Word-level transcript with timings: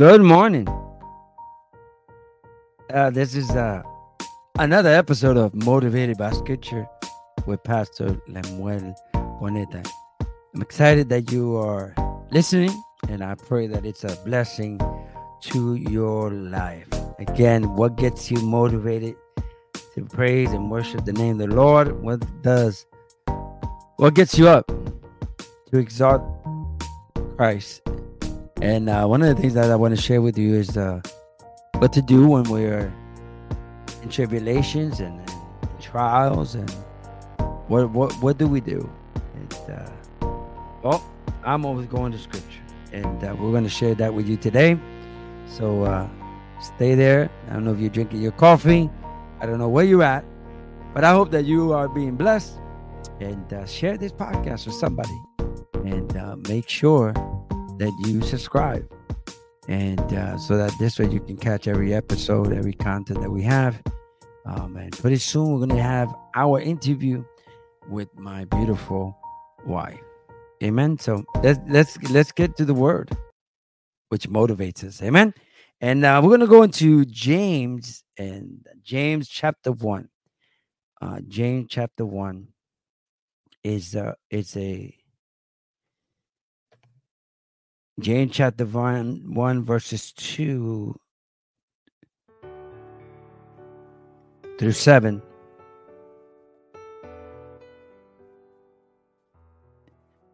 Good 0.00 0.22
morning. 0.22 0.66
Uh, 2.88 3.10
this 3.10 3.34
is 3.34 3.50
uh, 3.50 3.82
another 4.58 4.88
episode 4.88 5.36
of 5.36 5.54
Motivated 5.54 6.16
by 6.16 6.30
Scripture 6.30 6.88
with 7.44 7.62
Pastor 7.64 8.18
Lemuel 8.26 8.94
Boneta. 9.12 9.86
I'm 10.54 10.62
excited 10.62 11.10
that 11.10 11.30
you 11.30 11.54
are 11.58 11.94
listening, 12.30 12.70
and 13.10 13.22
I 13.22 13.34
pray 13.34 13.66
that 13.66 13.84
it's 13.84 14.02
a 14.02 14.16
blessing 14.24 14.80
to 15.42 15.74
your 15.74 16.30
life. 16.30 16.88
Again, 17.18 17.76
what 17.76 17.96
gets 17.96 18.30
you 18.30 18.40
motivated 18.40 19.16
to 19.96 20.04
praise 20.06 20.50
and 20.52 20.70
worship 20.70 21.04
the 21.04 21.12
name 21.12 21.38
of 21.38 21.50
the 21.50 21.54
Lord? 21.54 22.00
What 22.00 22.24
does 22.40 22.86
what 23.96 24.14
gets 24.14 24.38
you 24.38 24.48
up 24.48 24.66
to 24.66 25.78
exalt 25.78 26.22
Christ? 27.36 27.82
And 28.62 28.90
uh, 28.90 29.06
one 29.06 29.22
of 29.22 29.34
the 29.34 29.40
things 29.40 29.54
that 29.54 29.70
I 29.70 29.76
want 29.76 29.96
to 29.96 30.00
share 30.00 30.20
with 30.20 30.36
you 30.36 30.54
is 30.54 30.76
uh, 30.76 31.00
what 31.78 31.94
to 31.94 32.02
do 32.02 32.26
when 32.26 32.44
we're 32.44 32.92
in 34.02 34.10
tribulations 34.10 35.00
and, 35.00 35.18
and 35.62 35.80
trials, 35.80 36.54
and 36.54 36.70
what 37.68 37.90
what 37.90 38.12
what 38.22 38.36
do 38.36 38.46
we 38.46 38.60
do? 38.60 38.88
And, 39.34 39.54
uh, 39.70 39.90
well, 40.82 41.02
I'm 41.42 41.64
always 41.64 41.86
going 41.86 42.12
to 42.12 42.18
Scripture, 42.18 42.60
and 42.92 43.24
uh, 43.24 43.34
we're 43.38 43.50
going 43.50 43.64
to 43.64 43.70
share 43.70 43.94
that 43.94 44.12
with 44.12 44.28
you 44.28 44.36
today. 44.36 44.78
So 45.46 45.84
uh, 45.84 46.06
stay 46.60 46.94
there. 46.94 47.30
I 47.48 47.54
don't 47.54 47.64
know 47.64 47.72
if 47.72 47.80
you're 47.80 47.88
drinking 47.88 48.20
your 48.20 48.32
coffee. 48.32 48.90
I 49.40 49.46
don't 49.46 49.58
know 49.58 49.70
where 49.70 49.86
you're 49.86 50.02
at, 50.02 50.22
but 50.92 51.02
I 51.02 51.12
hope 51.12 51.30
that 51.30 51.46
you 51.46 51.72
are 51.72 51.88
being 51.88 52.14
blessed 52.14 52.58
and 53.20 53.50
uh, 53.54 53.64
share 53.64 53.96
this 53.96 54.12
podcast 54.12 54.66
with 54.66 54.74
somebody 54.74 55.18
and 55.74 56.46
make 56.46 56.68
sure 56.68 57.14
that 57.80 57.92
you 58.04 58.20
subscribe. 58.20 58.86
And 59.68 60.00
uh, 60.12 60.36
so 60.38 60.56
that 60.58 60.72
this 60.78 60.98
way 60.98 61.08
you 61.08 61.20
can 61.20 61.36
catch 61.36 61.66
every 61.66 61.94
episode 61.94 62.52
every 62.52 62.74
content 62.74 63.20
that 63.22 63.30
we 63.30 63.42
have. 63.42 63.82
Um, 64.44 64.76
and 64.76 64.92
pretty 64.92 65.16
soon 65.16 65.52
we're 65.52 65.66
going 65.66 65.76
to 65.76 65.82
have 65.82 66.14
our 66.34 66.60
interview 66.60 67.24
with 67.88 68.08
my 68.16 68.44
beautiful 68.44 69.16
wife. 69.66 69.98
Amen? 70.62 70.98
So 70.98 71.24
let's 71.42 71.58
let's 71.68 71.96
let's 72.10 72.32
get 72.32 72.56
to 72.58 72.64
the 72.66 72.74
word 72.74 73.16
which 74.10 74.28
motivates 74.28 74.84
us. 74.84 75.02
Amen? 75.02 75.32
And 75.80 76.04
uh, 76.04 76.20
we're 76.22 76.36
going 76.36 76.40
to 76.40 76.46
go 76.46 76.62
into 76.62 77.06
james 77.06 78.04
and 78.18 78.66
james 78.82 79.28
chapter 79.28 79.72
1 79.72 80.08
uh, 81.00 81.20
james 81.28 81.66
chapter 81.70 82.04
1 82.04 82.46
is 83.64 83.96
uh 83.96 84.12
is 84.30 84.56
a 84.56 84.94
James 88.00 88.32
chapter 88.32 88.64
1, 88.64 89.34
1 89.34 89.64
verses 89.64 90.12
2 90.12 90.98
through 94.58 94.72
7. 94.72 95.22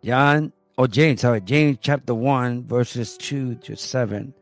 John, 0.05 0.53
or 0.79 0.87
James, 0.89 1.21
sorry, 1.23 1.41
James 1.41 1.79
chapter 1.81 2.15
1, 2.15 2.65
verses 2.65 3.17
2 3.19 3.57
to 3.57 3.77
7. 3.77 4.33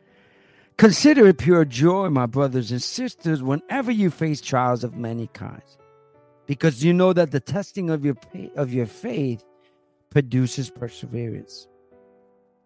Consider 0.77 1.29
it 1.29 1.39
pure 1.39 1.65
joy, 1.65 2.11
my 2.11 2.27
brothers 2.27 2.71
and 2.71 2.83
sisters, 2.83 3.43
whenever 3.43 3.91
you 3.91 4.11
face 4.11 4.41
trials 4.41 4.85
of 4.85 4.97
many 4.97 5.29
kinds 5.29 5.79
because 6.47 6.85
you 6.85 6.93
know 6.93 7.13
that 7.13 7.31
the 7.31 7.41
testing 7.41 7.91
of 7.91 8.05
your 8.05 8.17
of 8.57 8.73
your 8.73 8.87
faith 8.87 9.45
produces 10.11 10.71
perseverance. 10.71 11.67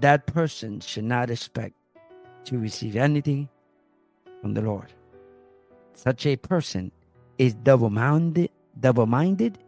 That 0.00 0.26
person 0.26 0.80
should 0.80 1.04
not 1.04 1.30
expect 1.30 1.74
to 2.44 2.58
receive 2.58 2.96
anything 2.96 3.48
from 4.40 4.54
the 4.54 4.62
Lord. 4.62 4.92
Such 5.92 6.24
a 6.24 6.36
person 6.36 6.90
is 7.36 7.54
double-minded, 7.54 8.50
double-minded 8.80 9.58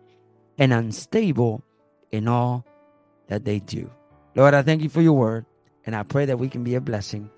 and 0.58 0.72
unstable 0.72 1.62
in 2.10 2.28
all 2.28 2.64
that 3.26 3.44
they 3.44 3.58
do. 3.60 3.90
Lord, 4.34 4.54
I 4.54 4.62
thank 4.62 4.82
you 4.82 4.88
for 4.88 5.02
your 5.02 5.12
word, 5.12 5.44
and 5.84 5.94
I 5.94 6.02
pray 6.02 6.24
that 6.24 6.38
we 6.38 6.48
can 6.48 6.64
be 6.64 6.76
a 6.76 6.80
blessing 6.80 7.28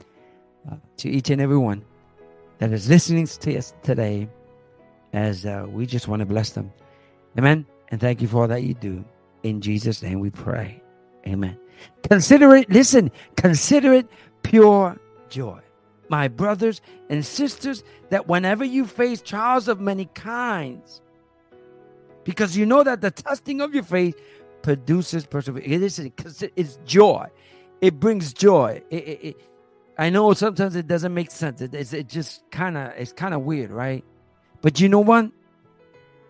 uh, 0.71 0.77
to 0.99 1.11
each 1.11 1.31
and 1.31 1.41
every 1.41 1.59
one 1.59 1.85
that 2.59 2.73
is 2.73 2.89
listening 2.89 3.27
to 3.27 3.57
us 3.57 3.75
today 3.83 4.29
as 5.13 5.45
uh, 5.47 5.67
we 5.69 5.87
just 5.87 6.07
want 6.07 6.21
to 6.21 6.27
bless 6.27 6.51
them. 6.51 6.73
Amen. 7.37 7.67
And 7.89 8.01
thank 8.01 8.23
you 8.23 8.29
for 8.29 8.43
all 8.43 8.49
that 8.49 8.63
you 8.63 8.75
do. 8.75 9.05
In 9.43 9.61
Jesus' 9.61 10.01
name 10.03 10.21
we 10.21 10.31
pray. 10.31 10.84
Amen. 11.27 11.59
Consider 12.09 12.55
it, 12.57 12.71
listen, 12.71 13.11
consider 13.37 13.93
it 13.93 14.09
pure 14.43 14.99
joy. 15.29 15.61
My 16.09 16.29
brothers 16.29 16.81
and 17.09 17.25
sisters, 17.25 17.83
that 18.11 18.29
whenever 18.29 18.65
you 18.65 18.87
face 18.87 19.23
trials 19.23 19.69
of 19.69 19.81
many 19.81 20.07
kinds, 20.15 21.01
because 22.25 22.57
you 22.57 22.67
know 22.67 22.83
that 22.83 23.01
the 23.01 23.11
testing 23.11 23.61
of 23.61 23.75
your 23.75 23.85
faith 23.85 24.19
produces 24.63 25.27
perseverance. 25.27 25.67
It 25.69 25.83
is 25.83 25.99
it's 26.57 26.79
joy. 26.85 27.29
It 27.81 28.01
brings 28.01 28.33
joy. 28.33 28.83
It, 28.91 28.97
it, 28.97 29.25
it, 29.25 29.37
I 29.99 30.11
know 30.11 30.33
sometimes 30.33 30.75
it 30.75 30.87
doesn't 30.87 31.13
make 31.13 31.31
sense. 31.31 31.61
It, 31.61 31.75
it's 31.75 31.93
it 31.93 32.09
just 32.09 32.43
kind 32.51 32.77
of 32.77 32.93
it's 32.97 33.13
kind 33.13 33.35
of 33.35 33.43
weird, 33.43 33.71
right? 33.71 34.05
But 34.63 34.81
you 34.81 34.89
know 34.89 35.01
what? 35.01 35.31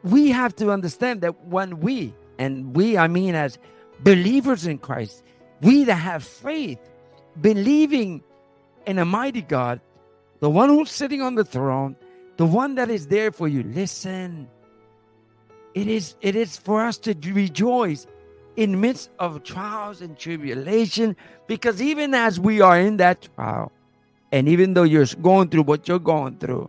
We 0.03 0.31
have 0.31 0.54
to 0.56 0.71
understand 0.71 1.21
that 1.22 1.47
when 1.47 1.81
we, 1.81 2.12
and 2.38 2.77
we, 2.77 2.99
I 2.99 3.06
mean, 3.09 3.34
as 3.34 3.59
believers 4.00 4.66
in 4.66 4.78
Christ, 4.78 5.22
we 5.60 5.84
that 5.84 5.94
have 5.94 6.25
faith, 6.25 6.78
believing 7.41 8.22
in 8.87 8.99
a 8.99 9.05
mighty 9.05 9.43
God, 9.43 9.81
the 10.41 10.50
one 10.50 10.69
who's 10.69 10.91
sitting 10.91 11.22
on 11.22 11.37
the 11.37 11.44
throne, 11.44 11.97
the 12.37 12.47
one 12.47 12.75
that 12.75 12.91
is 12.91 13.06
there 13.06 13.33
for 13.33 13.49
you. 13.49 13.62
Listen, 13.62 14.49
it 15.75 15.87
is 15.87 16.16
it 16.21 16.37
is 16.37 16.56
for 16.56 16.83
us 16.83 16.99
to 16.99 17.15
rejoice 17.33 18.06
in 18.56 18.81
midst 18.81 19.10
of 19.19 19.43
trials 19.43 20.00
and 20.00 20.19
tribulation, 20.19 21.16
because 21.47 21.83
even 21.83 22.15
as 22.15 22.38
we 22.38 22.60
are 22.60 22.78
in 22.78 22.99
that 22.99 23.28
trial, 23.34 23.72
and 24.30 24.48
even 24.48 24.74
though 24.74 24.83
you're 24.83 25.07
going 25.22 25.48
through 25.48 25.63
what 25.63 25.89
you're 25.89 25.98
going 25.98 26.36
through, 26.39 26.68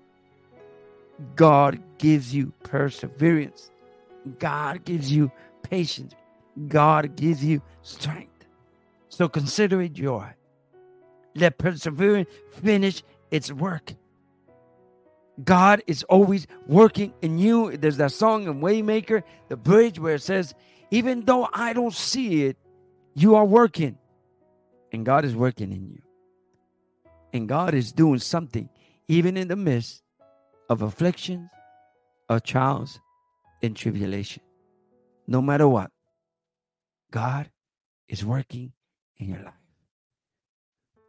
God 1.36 1.80
gives 1.98 2.34
you 2.34 2.54
perseverance. 2.64 3.72
God 4.40 4.86
gives 4.86 5.12
you 5.12 5.32
patience. 5.62 6.14
God 6.68 7.16
gives 7.16 7.44
you 7.44 7.62
strength. 7.82 8.46
So 9.10 9.28
consider 9.28 9.82
it 9.82 9.94
joy. 9.94 10.28
Let 11.36 11.58
perseverance 11.58 12.30
finish 12.52 13.04
its 13.32 13.52
work. 13.52 13.94
God 15.44 15.82
is 15.86 16.04
always 16.04 16.48
working 16.66 17.14
in 17.22 17.38
you. 17.38 17.76
There's 17.76 17.98
that 17.98 18.14
song 18.14 18.48
in 18.48 18.62
Waymaker, 18.62 19.24
the 19.50 19.58
bridge, 19.58 20.00
where 20.00 20.16
it 20.16 20.22
says, 20.22 20.54
Even 20.92 21.26
though 21.26 21.50
I 21.54 21.74
don't 21.74 21.94
see 21.94 22.46
it, 22.46 22.58
you 23.16 23.36
are 23.36 23.46
working. 23.46 23.98
And 24.94 25.06
God 25.06 25.26
is 25.26 25.36
working 25.36 25.74
in 25.74 25.90
you. 25.90 26.02
And 27.34 27.50
God 27.50 27.74
is 27.74 27.92
doing 27.92 28.20
something, 28.20 28.70
even 29.10 29.36
in 29.36 29.50
the 29.50 29.58
midst 29.58 30.04
of 30.70 30.82
afflictions, 30.82 31.50
of 32.30 32.44
trials, 32.44 33.02
and 33.62 33.76
tribulation. 33.76 34.42
No 35.28 35.42
matter 35.42 35.68
what, 35.68 35.92
God 37.16 37.50
is 38.10 38.26
working 38.26 38.74
in 39.16 39.30
your 39.30 39.40
life. 39.40 39.54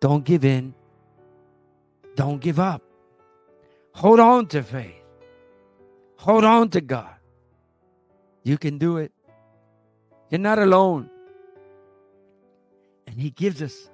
Don't 0.00 0.24
give 0.24 0.44
in. 0.44 0.72
Don't 2.14 2.40
give 2.40 2.60
up. 2.60 2.80
Hold 3.90 4.20
on 4.20 4.46
to 4.54 4.62
faith. 4.62 5.02
Hold 6.18 6.44
on 6.44 6.68
to 6.70 6.80
God. 6.80 7.16
You 8.44 8.56
can 8.56 8.78
do 8.78 8.98
it. 8.98 9.10
You're 10.30 10.38
not 10.38 10.60
alone. 10.60 11.10
And 13.08 13.20
He 13.20 13.30
gives 13.30 13.60
us 13.60 13.90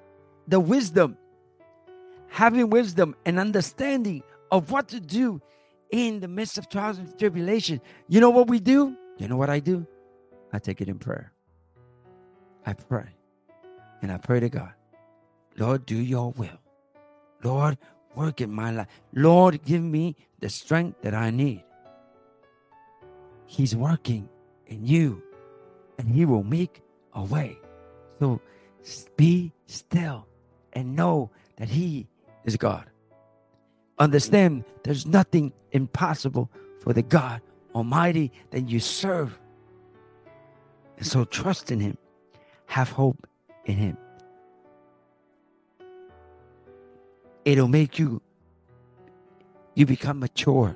the 0.47 0.59
wisdom, 0.59 1.17
having 2.27 2.69
wisdom 2.69 3.15
and 3.25 3.39
understanding 3.39 4.21
of 4.51 4.69
what 4.69 4.89
to 4.89 4.99
do 4.99 5.41
in 5.89 6.19
the 6.19 6.27
midst 6.27 6.59
of 6.59 6.69
trials 6.69 6.99
and 6.99 7.17
tribulation. 7.17 7.81
You 8.07 8.21
know 8.21 8.29
what 8.29 8.49
we 8.49 8.59
do? 8.59 8.95
You 9.17 9.27
know 9.27 9.37
what 9.37 9.49
I 9.49 9.59
do? 9.59 9.87
I 10.51 10.59
take 10.59 10.79
it 10.79 10.87
in 10.87 10.99
prayer. 10.99 11.32
I 12.65 12.73
pray. 12.73 13.09
And 14.01 14.11
I 14.11 14.17
pray 14.17 14.39
to 14.39 14.49
God, 14.49 14.73
Lord, 15.57 15.85
do 15.85 15.95
your 15.95 16.31
will. 16.31 16.59
Lord, 17.43 17.77
work 18.15 18.41
in 18.41 18.51
my 18.51 18.71
life. 18.71 18.87
Lord, 19.13 19.63
give 19.63 19.81
me 19.81 20.15
the 20.39 20.49
strength 20.49 21.01
that 21.01 21.13
I 21.13 21.29
need. 21.29 21.63
He's 23.45 23.75
working 23.75 24.27
in 24.67 24.85
you 24.85 25.21
and 25.97 26.07
He 26.09 26.25
will 26.25 26.43
make 26.43 26.81
a 27.13 27.23
way. 27.23 27.57
So 28.19 28.41
be 29.15 29.53
still 29.67 30.27
and 30.73 30.95
know 30.95 31.31
that 31.57 31.69
He 31.69 32.07
is 32.45 32.57
God. 32.57 32.85
Understand 33.99 34.65
there's 34.83 35.05
nothing 35.05 35.53
impossible 35.71 36.49
for 36.79 36.93
the 36.93 37.03
God 37.03 37.41
Almighty 37.75 38.31
that 38.51 38.69
you 38.69 38.79
serve. 38.79 39.39
And 40.97 41.05
so 41.05 41.25
trust 41.25 41.71
in 41.71 41.79
Him, 41.79 41.97
have 42.73 42.89
hope 42.89 43.27
in 43.65 43.77
Him. 43.77 43.97
It'll 47.45 47.67
make 47.67 47.99
you, 47.99 48.19
you 49.75 49.85
become 49.85 50.19
mature, 50.19 50.75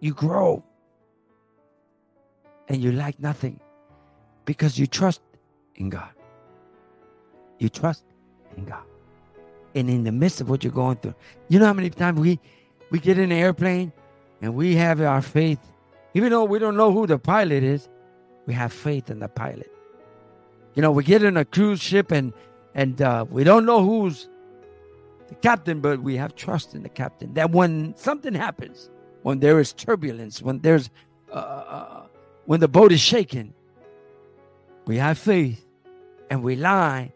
you 0.00 0.12
grow, 0.12 0.64
and 2.68 2.82
you 2.82 2.90
lack 2.90 3.20
nothing 3.20 3.60
because 4.44 4.76
you 4.76 4.88
trust 4.88 5.20
in 5.76 5.88
God. 5.88 6.10
You 7.60 7.68
trust 7.68 8.02
in 8.56 8.64
God. 8.64 8.82
And 9.76 9.88
in 9.88 10.02
the 10.02 10.10
midst 10.10 10.40
of 10.40 10.50
what 10.50 10.64
you're 10.64 10.72
going 10.72 10.96
through, 10.96 11.14
you 11.48 11.60
know 11.60 11.66
how 11.66 11.72
many 11.72 11.90
times 11.90 12.18
we 12.18 12.40
we 12.90 12.98
get 12.98 13.18
in 13.18 13.30
an 13.30 13.38
airplane 13.38 13.92
and 14.42 14.56
we 14.56 14.74
have 14.74 15.00
our 15.00 15.22
faith, 15.22 15.60
even 16.14 16.30
though 16.30 16.42
we 16.42 16.58
don't 16.58 16.76
know 16.76 16.90
who 16.90 17.06
the 17.06 17.20
pilot 17.20 17.62
is, 17.62 17.88
we 18.46 18.54
have 18.54 18.72
faith 18.72 19.10
in 19.10 19.20
the 19.20 19.28
pilot. 19.28 19.70
You 20.74 20.82
know, 20.82 20.92
we 20.92 21.04
get 21.04 21.22
in 21.22 21.36
a 21.36 21.44
cruise 21.44 21.80
ship 21.80 22.10
and 22.12 22.32
and 22.74 23.02
uh, 23.02 23.26
we 23.28 23.42
don't 23.44 23.66
know 23.66 23.84
who's 23.84 24.28
the 25.28 25.34
captain, 25.36 25.80
but 25.80 26.00
we 26.00 26.16
have 26.16 26.34
trust 26.34 26.74
in 26.74 26.82
the 26.82 26.88
captain. 26.88 27.34
That 27.34 27.50
when 27.50 27.96
something 27.96 28.34
happens, 28.34 28.90
when 29.22 29.40
there 29.40 29.58
is 29.58 29.72
turbulence, 29.72 30.40
when 30.40 30.60
there's 30.60 30.90
uh, 31.32 31.34
uh 31.34 32.02
when 32.46 32.60
the 32.60 32.68
boat 32.68 32.92
is 32.92 33.00
shaking, 33.00 33.52
we 34.86 34.96
have 34.96 35.18
faith 35.18 35.64
and 36.30 36.42
we 36.42 36.56
lie 36.56 37.12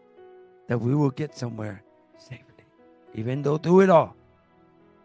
that 0.67 0.79
we 0.79 0.95
will 0.95 1.11
get 1.11 1.37
somewhere 1.37 1.83
safely. 2.17 2.65
Even 3.13 3.41
though 3.41 3.57
through 3.57 3.81
it 3.81 3.89
all, 3.89 4.15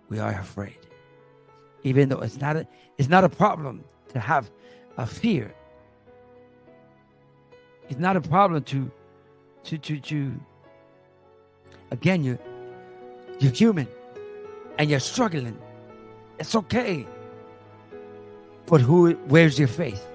we 0.09 0.19
are 0.19 0.33
afraid. 0.33 0.79
Even 1.83 2.09
though 2.09 2.21
it's 2.21 2.39
not 2.39 2.57
a, 2.57 2.67
it's 2.99 3.09
not 3.09 3.25
a 3.25 3.29
problem 3.29 3.85
to 4.09 4.19
have 4.19 4.51
a 4.99 5.07
fear. 5.07 5.55
It's 7.91 7.99
not 7.99 8.17
a 8.17 8.21
problem 8.21 8.63
to 8.65 8.91
to 9.65 9.77
to 9.77 10.01
to 10.01 10.33
again 11.91 12.25
you 12.25 12.39
you're 13.41 13.53
human 13.53 13.89
and 14.79 14.89
you're 14.89 15.01
struggling. 15.01 15.59
It's 16.39 16.55
okay. 16.55 17.07
But 18.67 18.81
who 18.81 19.13
where's 19.27 19.59
your 19.59 19.69
faith? 19.69 20.07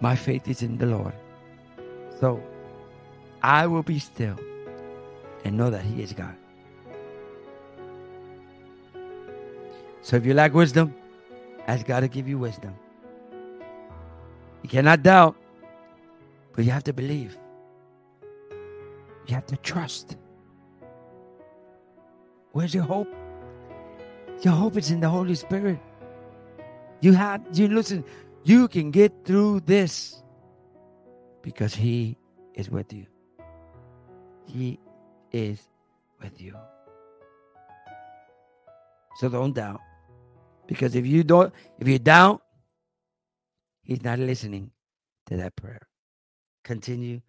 My 0.00 0.14
faith 0.14 0.46
is 0.46 0.62
in 0.62 0.76
the 0.76 0.86
Lord. 0.86 1.14
So 2.20 2.42
I 3.42 3.66
will 3.66 3.82
be 3.82 3.98
still 3.98 4.36
and 5.44 5.56
know 5.56 5.70
that 5.70 5.82
He 5.82 6.02
is 6.02 6.12
God. 6.12 6.36
So 10.02 10.16
if 10.16 10.26
you 10.26 10.34
lack 10.34 10.52
wisdom, 10.52 10.94
ask 11.66 11.86
God 11.86 12.00
to 12.00 12.08
give 12.08 12.28
you 12.28 12.38
wisdom. 12.38 12.74
You 14.62 14.68
cannot 14.68 15.02
doubt, 15.02 15.36
but 16.58 16.64
you 16.64 16.72
have 16.72 16.82
to 16.82 16.92
believe. 16.92 17.38
You 19.28 19.36
have 19.36 19.46
to 19.46 19.56
trust. 19.58 20.16
Where's 22.50 22.74
your 22.74 22.82
hope? 22.82 23.06
Your 24.42 24.54
hope 24.54 24.76
is 24.76 24.90
in 24.90 24.98
the 24.98 25.08
Holy 25.08 25.36
Spirit. 25.36 25.78
You 27.00 27.12
have 27.12 27.42
you 27.52 27.68
listen, 27.68 28.04
you 28.42 28.66
can 28.66 28.90
get 28.90 29.12
through 29.24 29.60
this 29.66 30.20
because 31.42 31.76
He 31.76 32.18
is 32.54 32.68
with 32.68 32.92
you. 32.92 33.06
He 34.44 34.80
is 35.30 35.62
with 36.20 36.40
you. 36.40 36.56
So 39.18 39.28
don't 39.28 39.54
doubt. 39.54 39.80
Because 40.66 40.96
if 40.96 41.06
you 41.06 41.22
don't, 41.22 41.54
if 41.78 41.86
you 41.86 42.00
doubt, 42.00 42.42
He's 43.84 44.02
not 44.02 44.18
listening 44.18 44.72
to 45.26 45.36
that 45.36 45.54
prayer. 45.54 45.86
Continue 46.68 47.22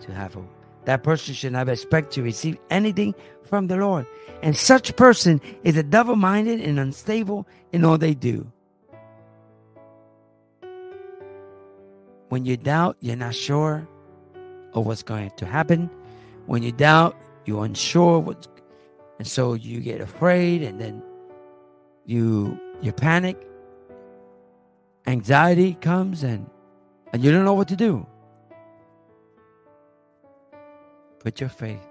to 0.00 0.12
have 0.12 0.34
hope. 0.34 0.50
That 0.84 1.04
person 1.04 1.32
should 1.32 1.52
not 1.52 1.68
expect 1.68 2.10
to 2.14 2.22
receive 2.22 2.58
anything 2.70 3.14
from 3.44 3.68
the 3.68 3.76
Lord. 3.76 4.04
And 4.42 4.56
such 4.56 4.96
person 4.96 5.40
is 5.62 5.76
a 5.76 5.84
double 5.84 6.16
minded 6.16 6.60
and 6.60 6.80
unstable 6.80 7.46
in 7.70 7.84
all 7.84 7.98
they 7.98 8.14
do. 8.14 8.50
When 12.30 12.44
you 12.44 12.56
doubt, 12.56 12.96
you're 12.98 13.14
not 13.14 13.36
sure 13.36 13.86
of 14.74 14.86
what's 14.86 15.04
going 15.04 15.30
to 15.36 15.46
happen. 15.46 15.88
When 16.46 16.64
you 16.64 16.72
doubt, 16.72 17.16
you're 17.44 17.64
unsure 17.64 18.18
what's 18.18 18.48
and 19.20 19.28
so 19.28 19.54
you 19.54 19.78
get 19.78 20.00
afraid 20.00 20.62
and 20.62 20.80
then 20.80 21.00
you 22.06 22.58
you 22.82 22.90
panic. 22.90 23.36
Anxiety 25.06 25.74
comes 25.74 26.24
and 26.24 26.50
and 27.12 27.22
you 27.22 27.30
don't 27.30 27.44
know 27.44 27.54
what 27.54 27.68
to 27.68 27.76
do. 27.76 28.04
Put 31.20 31.38
your 31.38 31.50
faith 31.50 31.86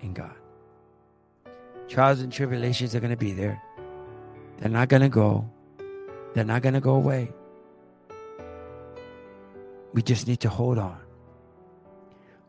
in 0.00 0.14
God. 0.14 0.34
Trials 1.88 2.20
and 2.20 2.32
tribulations 2.32 2.94
are 2.94 3.00
going 3.00 3.10
to 3.10 3.16
be 3.16 3.32
there. 3.32 3.60
They're 4.58 4.70
not 4.70 4.88
going 4.88 5.02
to 5.02 5.08
go. 5.08 5.48
They're 6.34 6.44
not 6.44 6.62
going 6.62 6.74
to 6.74 6.80
go 6.80 6.94
away. 6.94 7.32
We 9.92 10.02
just 10.02 10.28
need 10.28 10.40
to 10.40 10.48
hold 10.48 10.78
on. 10.78 10.98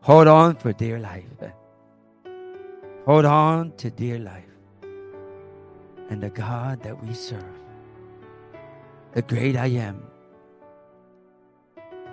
Hold 0.02 0.28
on 0.28 0.56
for 0.56 0.72
dear 0.72 0.98
life. 0.98 1.24
Hold 3.06 3.24
on 3.24 3.72
to 3.78 3.90
dear 3.90 4.18
life. 4.18 4.44
And 6.10 6.22
the 6.22 6.30
God 6.30 6.82
that 6.82 7.02
we 7.02 7.12
serve, 7.14 7.42
the 9.12 9.22
great 9.22 9.56
I 9.56 9.66
am, 9.66 10.02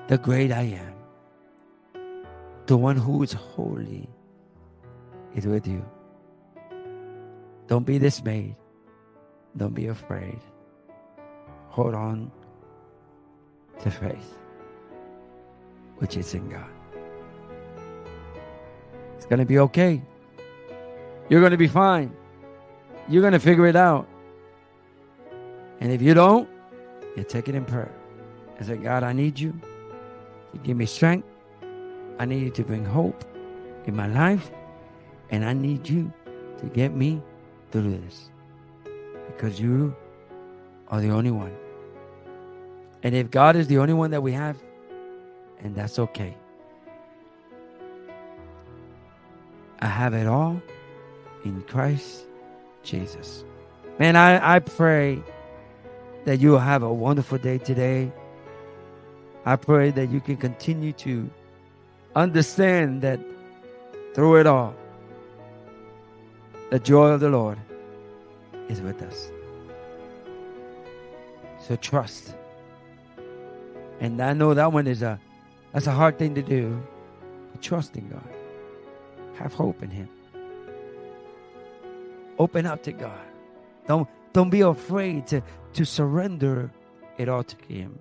the 0.08 0.18
great 0.18 0.52
I 0.52 0.64
am, 0.64 0.97
the 2.68 2.78
one 2.78 2.96
who 2.96 3.24
is 3.24 3.34
holy, 3.34 4.08
is 5.36 5.46
with 5.48 5.68
you. 5.68 5.84
Don't 7.68 7.86
be 7.86 8.00
dismayed. 8.00 8.56
Don't 9.56 9.74
be 9.74 9.88
afraid. 9.88 10.40
Hold 11.70 11.96
on 11.96 12.32
to 13.80 13.92
faith 13.92 14.38
which 15.98 16.16
is 16.16 16.34
in 16.34 16.48
God. 16.50 16.70
It's 19.16 19.26
going 19.26 19.40
to 19.40 19.46
be 19.46 19.60
okay. 19.60 20.02
You're 21.30 21.40
going 21.40 21.52
to 21.52 21.58
be 21.58 21.68
fine. 21.68 22.16
You're 23.10 23.22
going 23.22 23.34
to 23.34 23.40
figure 23.40 23.68
it 23.68 23.76
out. 23.76 24.08
And 25.80 25.92
if 25.92 26.02
you 26.02 26.14
don't, 26.14 26.48
you 27.16 27.24
take 27.24 27.48
it 27.48 27.56
in 27.56 27.66
prayer. 27.66 27.92
and 28.58 28.66
say, 28.66 28.78
God, 28.78 29.04
I 29.04 29.14
need 29.14 29.40
you 29.40 29.60
to 30.54 30.60
give 30.60 30.78
me 30.78 30.86
strength. 30.86 31.28
I 32.20 32.26
need 32.26 32.44
you 32.44 32.50
to 32.52 32.64
bring 32.64 32.86
hope 32.86 33.24
in 33.86 33.96
my 33.96 34.08
life. 34.08 34.52
And 35.30 35.44
I 35.44 35.54
need 35.54 35.88
you 35.88 36.12
to 36.60 36.66
get 36.68 36.94
me 36.94 37.22
through 37.72 37.98
this. 37.98 38.30
Because 39.28 39.60
you 39.60 39.96
are 40.90 41.02
the 41.02 41.10
only 41.10 41.32
one. 41.32 41.56
And 43.04 43.14
if 43.14 43.30
God 43.30 43.56
is 43.56 43.68
the 43.68 43.78
only 43.78 43.94
one 43.94 44.12
that 44.12 44.22
we 44.22 44.32
have, 44.34 44.58
and 45.60 45.76
that's 45.76 46.00
okay. 46.00 46.36
I 49.80 49.88
have 49.88 50.14
it 50.14 50.28
all 50.28 50.62
in 51.46 51.62
Christ 51.64 52.26
Jesus. 52.84 53.44
Man, 54.00 54.16
I, 54.16 54.56
I 54.56 54.60
pray 54.60 55.22
that 56.26 56.40
you 56.40 56.52
will 56.52 56.60
have 56.60 56.84
a 56.84 56.94
wonderful 56.94 57.38
day 57.38 57.58
today. 57.58 58.12
I 59.46 59.56
pray 59.56 59.92
that 59.92 60.10
you 60.10 60.20
can 60.20 60.38
continue 60.38 60.92
to 60.94 61.30
understand 62.18 63.02
that 63.04 63.20
through 64.14 64.38
it 64.38 64.48
all, 64.48 64.74
the 66.72 66.80
joy 66.80 67.10
of 67.10 67.20
the 67.20 67.30
Lord 67.30 67.60
is 68.68 68.82
with 68.82 69.02
us. 69.04 69.32
So 71.60 71.76
trust. 71.76 72.36
And 74.00 74.22
I 74.22 74.34
know 74.34 74.54
that 74.54 74.74
one 74.74 74.88
is 74.88 75.02
a 75.02 75.20
that's 75.74 75.88
a 75.88 75.92
hard 75.92 76.18
thing 76.18 76.34
to 76.36 76.42
do. 76.42 76.82
But 77.52 77.62
trust 77.62 77.96
in 77.96 78.10
God. 78.10 78.30
Have 79.36 79.54
hope 79.54 79.84
in 79.84 79.92
Him. 79.92 80.10
Open 82.40 82.66
up 82.66 82.82
to 82.84 82.92
God. 82.92 83.28
Don't 83.88 84.08
don't 84.34 84.50
be 84.50 84.62
afraid 84.62 85.28
to, 85.28 85.42
to 85.74 85.86
surrender 85.86 86.72
it 87.18 87.30
all 87.30 87.44
to 87.44 87.56
Him. 87.68 87.98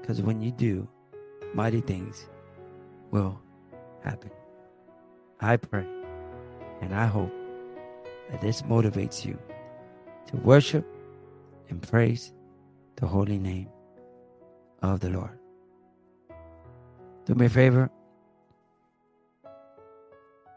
Because 0.00 0.22
when 0.22 0.40
you 0.40 0.52
do, 0.52 0.88
mighty 1.54 1.80
things 1.80 2.26
will 3.10 3.38
happen. 4.02 4.30
I 5.40 5.56
pray 5.56 5.86
and 6.80 6.94
I 6.94 7.06
hope 7.06 7.32
that 8.30 8.40
this 8.40 8.62
motivates 8.62 9.24
you 9.24 9.38
to 10.26 10.36
worship 10.38 10.86
and 11.68 11.82
praise 11.82 12.32
the 12.96 13.06
holy 13.06 13.38
name 13.38 13.68
of 14.82 15.00
the 15.00 15.10
Lord. 15.10 15.38
Do 17.24 17.34
me 17.34 17.46
a 17.46 17.48
favor. 17.48 17.90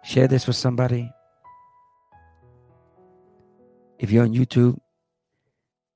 Share 0.04 0.28
this 0.28 0.48
with 0.48 0.56
somebody. 0.56 1.12
If 4.00 4.12
you're 4.12 4.24
on 4.24 4.34
YouTube, 4.34 4.80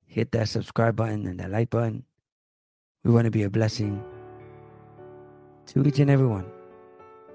hit 0.05 0.31
that 0.31 0.47
subscribe 0.47 0.95
button 0.95 1.27
and 1.27 1.39
that 1.39 1.49
like 1.49 1.69
button. 1.69 2.03
We 3.03 3.11
want 3.11 3.25
to 3.25 3.31
be 3.31 3.43
a 3.43 3.49
blessing 3.49 4.03
to 5.67 5.83
each 5.87 5.99
and 5.99 6.09
every 6.09 6.27
one. 6.27 6.45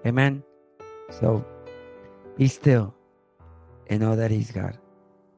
Amen. 0.07 0.43
So 1.11 1.45
be 2.37 2.49
still 2.49 2.95
and 3.89 4.01
know 4.01 4.17
that 4.17 4.31
He's 4.31 4.51
God. 4.51 4.79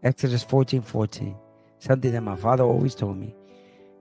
Exodus 0.02 0.42
14 0.42 0.82
14. 0.82 1.36
Something 1.78 2.12
that 2.12 2.22
my 2.22 2.36
father 2.36 2.64
always 2.64 2.94
told 2.94 3.16
me. 3.16 3.34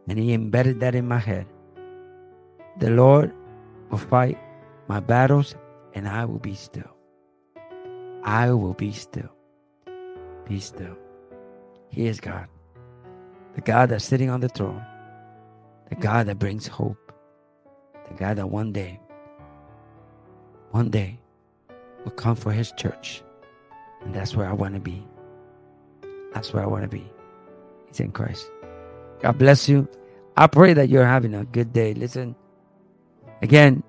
And 0.08 0.20
he 0.20 0.34
embedded 0.34 0.80
that 0.82 0.94
in 0.94 1.08
my 1.08 1.20
head. 1.20 1.48
The 2.80 2.90
Lord 2.90 3.34
will 3.90 3.98
fight 3.98 4.38
my 4.88 5.00
battles 5.00 5.56
and 5.94 6.08
I 6.08 6.26
will 6.26 6.40
be 6.40 6.56
still. 6.56 6.92
I 8.24 8.52
will 8.52 8.74
be 8.74 8.92
still. 8.92 9.30
Be 10.48 10.60
still. 10.60 10.98
He 11.90 12.08
is 12.08 12.20
God. 12.20 12.48
The 13.56 13.62
God 13.62 13.90
that's 13.90 14.06
sitting 14.06 14.30
on 14.30 14.42
the 14.42 14.50
throne. 14.50 14.84
The 15.90 15.96
God 15.96 16.28
that 16.28 16.40
brings 16.40 16.68
hope. 16.68 16.98
The 18.08 18.16
God 18.16 18.38
that 18.38 18.50
one 18.50 18.72
day, 18.72 19.00
one 20.72 20.90
day, 20.90 21.20
will 22.04 22.12
come 22.12 22.36
for 22.36 22.52
his 22.52 22.72
church. 22.74 23.22
And 24.02 24.14
that's 24.14 24.36
where 24.36 24.48
I 24.48 24.54
want 24.54 24.74
to 24.74 24.80
be. 24.80 25.06
That's 26.34 26.54
where 26.54 26.64
I 26.64 26.66
want 26.66 26.84
to 26.84 26.88
be. 26.88 27.06
It's 27.88 28.00
in 28.00 28.12
Christ. 28.12 28.50
God 29.22 29.38
bless 29.38 29.70
you. 29.70 29.88
I 30.38 30.48
pray 30.48 30.74
that 30.74 30.90
you're 30.90 31.06
having 31.06 31.36
a 31.36 31.46
good 31.46 31.74
day. 31.74 31.94
Listen, 31.94 32.36
again, 33.42 33.84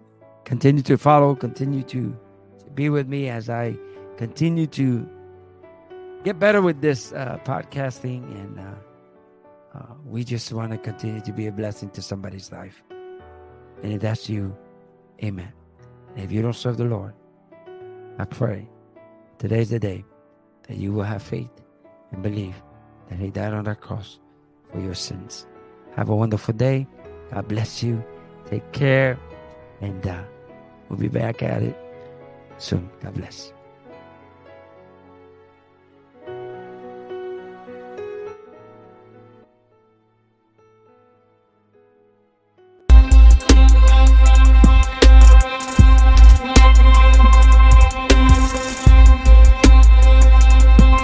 continue 0.44 0.82
to 0.82 0.98
follow, 0.98 1.34
continue 1.34 1.82
to, 1.84 2.16
be 2.74 2.88
with 2.88 3.06
me 3.06 3.28
as 3.28 3.50
I 3.50 3.76
continue 4.16 4.66
to 4.68 5.06
get 6.24 6.38
better 6.38 6.62
with 6.62 6.80
this 6.80 7.12
uh, 7.12 7.38
podcasting. 7.44 8.24
And 8.40 8.58
uh, 8.58 9.78
uh, 9.78 9.94
we 10.06 10.24
just 10.24 10.52
want 10.52 10.72
to 10.72 10.78
continue 10.78 11.20
to 11.20 11.32
be 11.32 11.48
a 11.48 11.52
blessing 11.52 11.90
to 11.90 12.02
somebody's 12.02 12.50
life. 12.50 12.82
And 13.82 13.92
if 13.92 14.00
that's 14.00 14.28
you, 14.28 14.56
amen. 15.22 15.52
And 16.14 16.24
if 16.24 16.32
you 16.32 16.42
don't 16.42 16.52
serve 16.52 16.76
the 16.76 16.84
Lord, 16.84 17.14
I 18.18 18.24
pray 18.24 18.68
today's 19.38 19.70
the 19.70 19.78
day 19.78 20.04
that 20.68 20.76
you 20.76 20.92
will 20.92 21.04
have 21.04 21.22
faith 21.22 21.50
and 22.12 22.22
believe 22.22 22.54
that 23.08 23.18
He 23.18 23.30
died 23.30 23.54
on 23.54 23.64
that 23.64 23.80
cross 23.80 24.20
for 24.70 24.80
your 24.80 24.94
sins. 24.94 25.46
Have 25.96 26.08
a 26.08 26.16
wonderful 26.16 26.54
day. 26.54 26.86
God 27.30 27.48
bless 27.48 27.82
you. 27.82 28.02
Take 28.46 28.70
care. 28.72 29.18
And 29.80 30.06
uh, 30.06 30.22
we'll 30.88 30.98
be 30.98 31.08
back 31.08 31.42
at 31.42 31.62
it 31.62 31.76
soon. 32.58 32.88
God 33.02 33.14
bless. 33.14 33.52